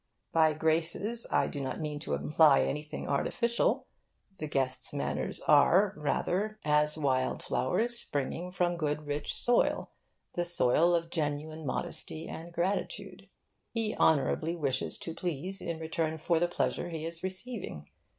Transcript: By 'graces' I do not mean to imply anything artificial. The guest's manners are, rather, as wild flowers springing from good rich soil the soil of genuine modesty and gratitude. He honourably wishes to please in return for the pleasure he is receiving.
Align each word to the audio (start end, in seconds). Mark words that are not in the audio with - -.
By 0.33 0.55
'graces' 0.55 1.27
I 1.29 1.45
do 1.45 1.61
not 1.61 1.79
mean 1.79 1.99
to 1.99 2.15
imply 2.15 2.61
anything 2.61 3.07
artificial. 3.07 3.85
The 4.39 4.47
guest's 4.47 4.93
manners 4.93 5.41
are, 5.41 5.93
rather, 5.95 6.57
as 6.65 6.97
wild 6.97 7.43
flowers 7.43 7.99
springing 7.99 8.51
from 8.51 8.77
good 8.77 9.05
rich 9.05 9.31
soil 9.31 9.91
the 10.33 10.43
soil 10.43 10.95
of 10.95 11.11
genuine 11.11 11.67
modesty 11.67 12.27
and 12.27 12.51
gratitude. 12.51 13.29
He 13.69 13.95
honourably 13.95 14.55
wishes 14.55 14.97
to 14.97 15.13
please 15.13 15.61
in 15.61 15.77
return 15.77 16.17
for 16.17 16.39
the 16.39 16.47
pleasure 16.47 16.89
he 16.89 17.05
is 17.05 17.21
receiving. 17.21 17.85